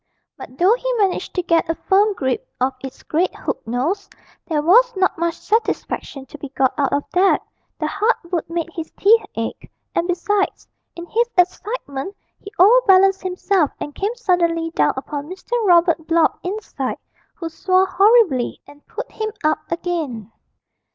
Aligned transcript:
But 0.35 0.57
though 0.57 0.73
he 0.73 0.91
managed 0.93 1.35
to 1.35 1.43
get 1.43 1.69
a 1.69 1.75
firm 1.75 2.13
grip 2.15 2.47
of 2.59 2.73
its 2.83 3.03
great 3.03 3.35
hook 3.35 3.61
nose, 3.67 4.09
there 4.47 4.63
was 4.63 4.95
not 4.95 5.15
much 5.15 5.35
satisfaction 5.37 6.25
to 6.25 6.39
be 6.39 6.49
got 6.49 6.73
out 6.75 6.91
of 6.91 7.03
that 7.13 7.43
the 7.77 7.85
hard 7.85 8.15
wood 8.31 8.49
made 8.49 8.71
his 8.73 8.89
teeth 8.97 9.23
ache, 9.35 9.71
and 9.93 10.07
besides, 10.07 10.67
in 10.95 11.05
his 11.05 11.29
excitement 11.37 12.15
he 12.39 12.51
overbalanced 12.57 13.21
himself 13.21 13.69
and 13.79 13.93
came 13.93 14.15
suddenly 14.15 14.71
down 14.71 14.93
upon 14.97 15.27
Mr. 15.29 15.51
Robert 15.65 16.07
Blott 16.07 16.39
inside, 16.41 16.97
who 17.35 17.47
swore 17.47 17.85
horribly 17.85 18.59
and 18.65 18.83
put 18.87 19.11
him 19.11 19.31
up 19.43 19.71
again. 19.71 20.31